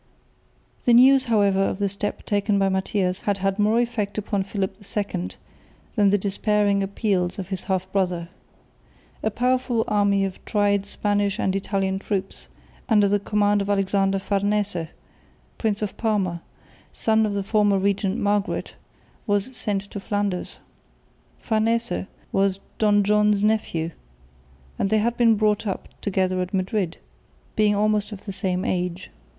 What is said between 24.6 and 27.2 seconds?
and they had been brought up together at Madrid,